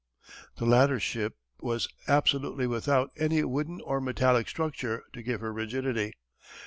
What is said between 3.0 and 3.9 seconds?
any wooden